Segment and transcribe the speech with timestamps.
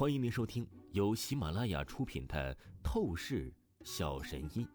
[0.00, 3.52] 欢迎您收听由喜马拉雅出品的《透视
[3.84, 4.66] 小神医》，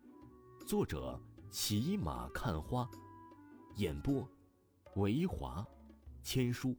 [0.67, 2.87] 作者骑马看花，
[3.77, 4.29] 演播
[4.97, 5.65] 维华
[6.21, 6.77] 千书。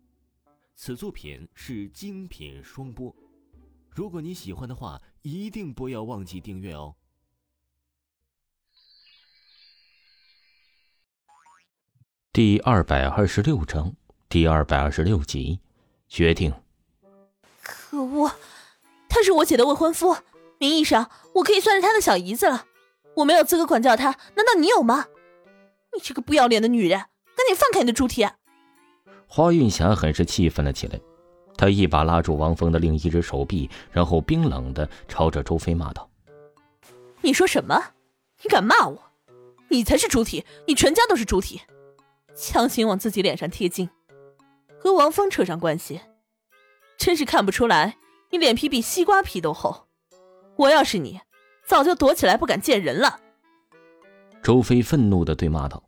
[0.77, 3.13] 此作品是精品双播。
[3.91, 6.95] 如果你喜欢的话，一定不要忘记订阅哦。
[12.33, 13.97] 第二百二十六章，
[14.29, 15.59] 第二百二十六集，
[16.07, 16.55] 决定。
[17.67, 18.31] 可恶，
[19.09, 20.17] 他是我姐的未婚夫，
[20.59, 22.67] 名义上我可以算是他的小姨子了，
[23.17, 25.07] 我没有资格管教他，难道你有吗？
[25.93, 26.99] 你这个不要脸的女人，
[27.35, 28.27] 赶紧放开你的猪蹄！
[29.27, 31.01] 花韵霞很是气愤了起来，
[31.57, 36.09] 她一把拉住王峰的另一只手臂，然后冰冷的朝着周飞骂道
[37.23, 37.93] ：“你说什么？
[38.43, 39.03] 你敢骂我？
[39.69, 41.61] 你才是猪蹄，你全家都是猪蹄，
[42.37, 43.91] 强行往自己脸上贴金，
[44.79, 46.01] 和王峰扯上关系。”
[46.99, 47.97] 真是看不出来，
[48.31, 49.87] 你脸皮比西瓜皮都厚。
[50.57, 51.21] 我要是你，
[51.67, 53.21] 早就躲起来不敢见人了。
[54.43, 55.83] 周飞愤怒的对骂道。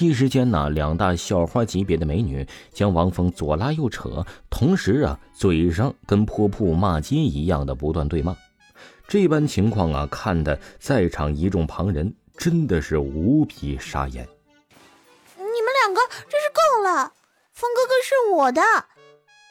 [0.00, 8.36] 一时间呢，两大校花级别的美女将王峰左拉右扯，同时啊，嘴上跟泼妇骂街一样的不断对骂。
[9.06, 14.26] 这般情况啊，看的在场一众旁人真的是无比傻眼。
[15.36, 17.12] 你们两个真是够了，
[17.52, 18.62] 峰哥哥是我的。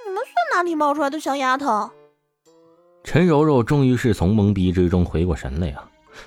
[0.06, 1.90] 你们算哪里冒出来的小丫头？
[3.04, 5.84] 陈柔柔终于是从懵逼之中回过神来呀，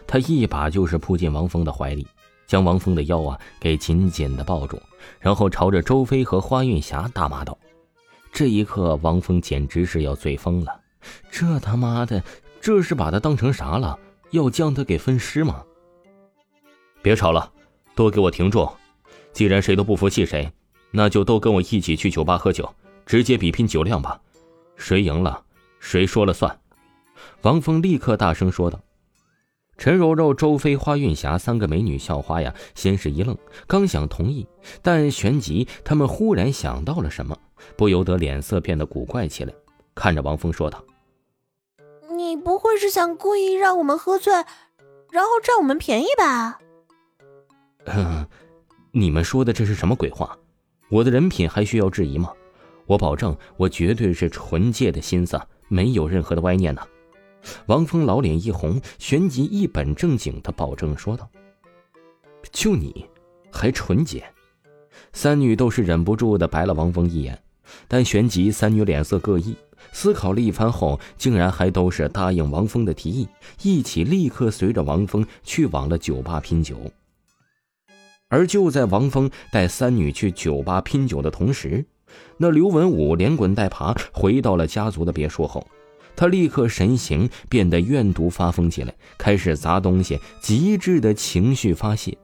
[0.06, 2.06] 她一把就是扑进王峰的怀里，
[2.46, 4.80] 将王峰的腰啊给紧紧的抱住，
[5.18, 7.56] 然后朝着周飞和花韵霞大骂道
[8.32, 10.80] ：“这一刻，王峰简直是要醉疯了，
[11.30, 12.22] 这他妈的，
[12.60, 13.98] 这是把他当成啥了？
[14.32, 15.62] 要将他给分尸吗？
[17.00, 17.50] 别吵了，
[17.94, 18.68] 都给我停住！
[19.32, 20.50] 既然谁都不服气谁，
[20.90, 22.70] 那就都跟我一起去酒吧喝酒。”
[23.06, 24.20] 直接比拼酒量吧，
[24.76, 25.42] 谁赢了，
[25.78, 26.60] 谁说了算。
[27.42, 28.78] 王峰立刻大声说道。
[29.78, 34.46] 陈柔柔、周飞、花韵霞三个美女校花呀，先是一愣，刚想同意，
[34.80, 37.36] 但旋即他们忽然想到了什么，
[37.76, 39.52] 不由得脸色变得古怪起来，
[39.94, 40.82] 看着王峰说道
[42.16, 44.32] ：“你不会是想故意让我们喝醉，
[45.12, 46.58] 然后占我们便宜吧
[48.92, 50.38] ？”“你们说的这是什么鬼话？
[50.90, 52.32] 我的人品还需要质疑吗？”
[52.86, 55.38] 我保证，我绝对是纯洁的心思，
[55.68, 56.82] 没有任何的歪念呢。
[57.66, 61.28] 王峰老脸一红，旋即一本正经的保证说道
[62.50, 63.06] ：“就你，
[63.50, 64.24] 还纯洁？”
[65.12, 67.40] 三女都是忍不住的白了王峰一眼，
[67.86, 69.56] 但旋即三女脸色各异，
[69.92, 73.28] 思考了一番后，竟然还都是答应王峰的提议，
[73.62, 76.76] 一起立刻随着王峰去往了酒吧拼酒。
[78.28, 81.86] 而就在王峰带三女去酒吧拼酒的同时，
[82.36, 85.66] 那刘文武连滚带爬回到了家族的别墅后，
[86.14, 92.16] 他立刻神形变得怨毒发疯起来，开始砸东西，极致的情绪发泄。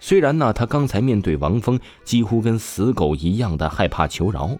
[0.00, 4.50] 虽然呢，他刚才面对王峰几乎跟死狗一样的害怕求饶，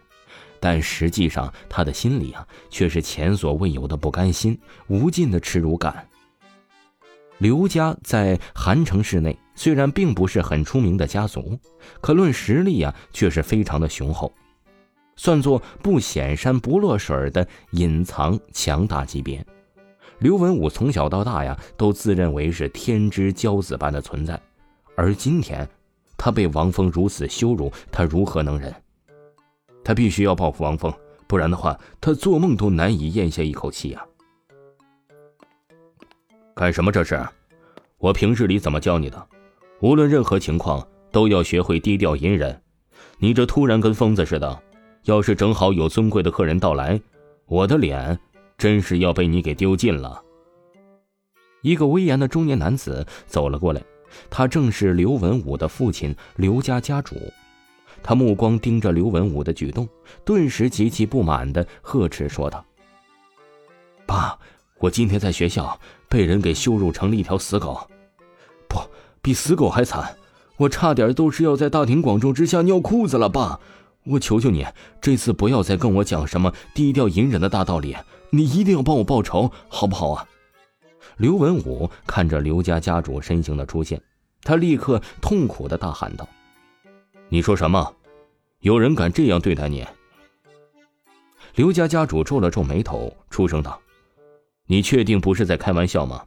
[0.60, 6.06] 但实际上他的心里啊却是前所未有的不甘心，无尽的耻辱感。
[7.38, 9.36] 刘家在韩城市内。
[9.54, 11.58] 虽然并不是很出名的家族，
[12.00, 14.32] 可论实力呀，却是非常的雄厚，
[15.16, 19.44] 算作不显山不落水的隐藏强大级别。
[20.18, 24.40] 刘文武从小到大呀，都自认为是天之骄子般的存在，
[24.94, 25.69] 而今天，
[26.16, 28.74] 他被王峰如此羞辱，他如何能忍？
[29.84, 30.92] 他必须要报复王峰，
[31.26, 34.04] 不然的话，他做梦都难以咽下一口气呀！
[36.54, 37.20] 干什么这是？
[37.98, 39.28] 我平日里怎么教你的？
[39.82, 42.62] 无论任何情况，都要学会低调隐忍。
[43.19, 44.62] 你这突然跟疯子似的，
[45.06, 47.00] 要是正好有尊贵的客人到来，
[47.47, 48.16] 我的脸
[48.56, 50.22] 真是要被你给丢尽了。
[51.62, 53.82] 一个威严的中年男子走了过来，
[54.31, 57.16] 他正是刘文武的父亲刘家家主。
[58.04, 59.88] 他目光盯着刘文武的举动，
[60.25, 62.64] 顿时极其不满的呵斥说道
[64.06, 64.38] ：“爸，
[64.78, 65.76] 我今天在学校
[66.08, 67.85] 被人给羞辱成了一条死狗。”
[69.22, 70.16] 比死狗还惨，
[70.56, 73.60] 我差点都是要在大庭广众之下尿裤子了，爸！
[74.04, 74.66] 我求求你，
[75.00, 77.96] 这次不要再跟我讲什么低调隐忍的大道理，
[78.30, 80.26] 你一定要帮我报仇，好不好啊？
[81.19, 84.02] 刘文武看着刘家家主身形的出现，
[84.42, 86.28] 他立刻痛苦的大喊道
[87.30, 87.94] ：“你说什么？
[88.58, 89.86] 有人敢这样对待你？”
[91.54, 93.80] 刘家家主皱了皱眉头，出声道
[94.66, 96.25] ：“你确定不是在开玩笑吗？”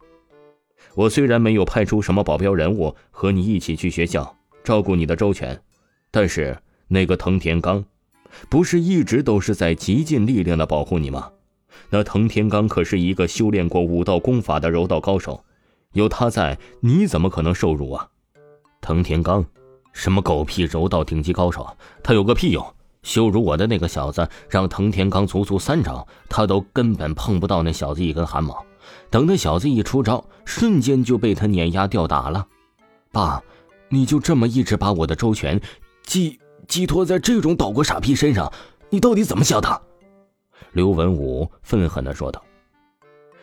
[0.95, 5.62] 我虽然没有派出什么保镖人物和你一起去学校照顾你的周全，
[6.09, 6.57] 但是
[6.88, 7.83] 那个藤田刚，
[8.50, 11.30] 不是一直都是在极尽力量的保护你吗？
[11.89, 15.44] 那藤田刚可是一个修炼过武道功法的柔道高手，
[15.92, 18.07] 有他在，你怎么可能受辱啊？
[18.81, 19.45] 藤田刚，
[19.91, 21.68] 什么狗屁柔道顶级高手，
[22.01, 22.65] 他有个屁用！
[23.03, 28.65] 羞辱我的那个小子，让藤田刚足足三招，他都根本碰不到那小子一根汗毛。
[29.15, 32.45] 等那小子一出招，瞬间就被他碾压吊打了。
[33.13, 33.41] 爸，
[33.88, 35.57] 你就这么一直把我的周全
[36.03, 38.51] 寄寄托在这种岛国傻逼身上，
[38.89, 39.81] 你到底怎么想的？
[40.73, 42.44] 刘文武愤恨地说道。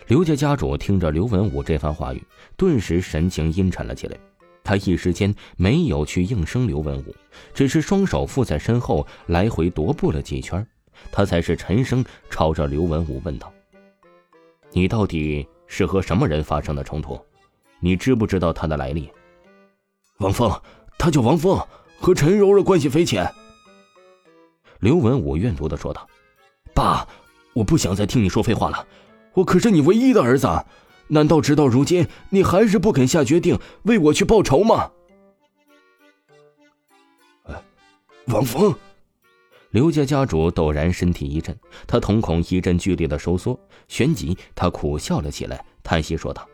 [0.09, 2.23] 刘家家主听着刘文武这番话语，
[2.55, 4.19] 顿时神情阴沉了起来。
[4.63, 7.17] 他一时间没有去应声刘文武，
[7.55, 10.67] 只是双手负在身后来回踱步了几圈，
[11.11, 13.51] 他才是沉声朝着刘文武问道
[14.73, 17.19] ：“你到底是和什么人发生的冲突？
[17.81, 19.11] 你知不知道他的来历？”
[20.21, 20.53] 王峰，
[20.99, 21.59] 他叫王峰，
[21.99, 23.27] 和陈柔柔关系匪浅。
[24.81, 26.07] 刘文武怨毒的说道
[26.75, 27.09] ：“爸，
[27.55, 28.87] 我不想再听你说废话了，
[29.33, 30.47] 我可是你唯一的儿子。”
[31.09, 34.91] 难道直到如今，你还是不肯下决定为我去报仇吗？
[37.45, 37.63] 哎
[38.27, 38.75] 王峰，
[39.73, 43.59] 刘家家主陡然身体一震，他瞳孔一阵剧烈的收缩，
[43.89, 46.47] 旋即他苦笑了起来，叹息说道：“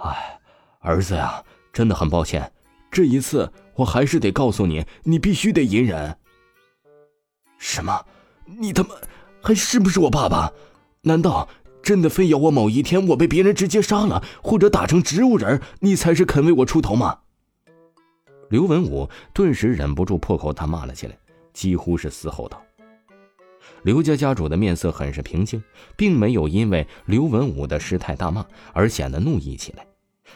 [0.00, 0.38] 哎，
[0.78, 1.42] 儿子呀，
[1.72, 2.52] 真的很抱歉，
[2.88, 6.16] 这一次我还是得告诉你，你必须得隐忍。
[7.58, 8.06] 什么？
[8.46, 8.90] 你他妈
[9.42, 10.52] 还是不是我爸爸？
[11.02, 11.48] 难道？”
[11.82, 17.20] 真的非要我某一天我被别人直接杀了，或者打成植物人，你才是肯为我出头吗？
[18.50, 21.16] 刘文武顿时忍不住破口大骂了起来，
[21.52, 22.62] 几乎是嘶吼道。
[23.82, 25.62] 刘家家主的面色很是平静，
[25.96, 29.86] 并没有因为刘文武的失态大骂而显得怒意起来，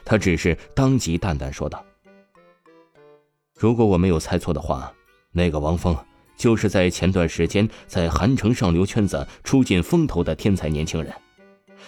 [0.05, 1.85] 他只是当即淡淡说道
[3.59, 4.93] ：“如果我没有猜错的话，
[5.33, 5.97] 那个王峰
[6.37, 11.13] 就是在前段时间在韩城上流圈子出尽风头的天才年轻人。”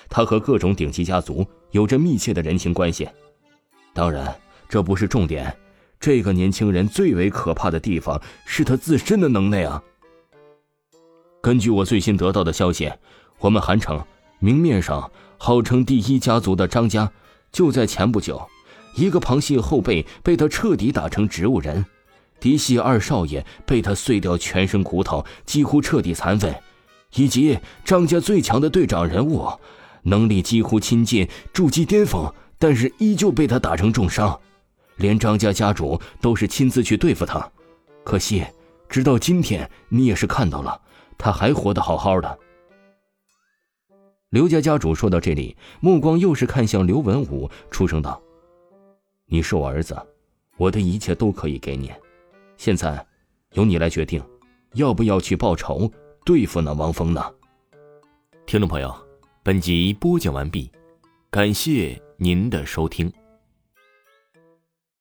[0.09, 3.09] 他和各种顶级家族有着密切的人情关系，
[3.95, 4.39] 当然
[4.69, 5.55] 这不是重点。
[6.07, 9.83] 这个年轻人最为可怕的地方是他自身的能耐啊！
[11.43, 12.93] 根据我最新得到的消息，
[13.41, 14.01] 我们韩城
[14.39, 17.11] 明面上号称第一家族的张家，
[17.51, 18.41] 就在前不久，
[18.95, 21.85] 一个旁系后辈被他彻底打成植物人，
[22.39, 26.55] 嫡系二少爷被他碎掉全身骨头，几乎彻底残废，
[27.17, 29.49] 以及张家最强的队长人物。
[30.05, 34.39] 能力几乎亲近筑基巅峰，但是依旧被他打成重伤，
[34.97, 37.51] 连张家家主都是亲自去对付他。
[38.05, 38.45] 可惜，
[38.89, 40.81] 直到今天，你也是看到了，
[41.17, 42.39] 他还活得好好的。
[44.31, 48.21] 刘家家主说到这里，目光又是看向刘文武，出声道
[49.27, 49.97] ：“你是我儿子，
[50.57, 51.93] 我的一切都可以给你，
[52.57, 53.07] 现在，
[53.53, 54.23] 由你来决定，
[54.75, 55.91] 要不要去报仇，
[56.25, 57.25] 对付那王峰呢？”
[58.47, 58.95] 听众朋友。
[59.43, 60.69] 本集播讲完毕，
[61.31, 63.13] 感谢您的收听。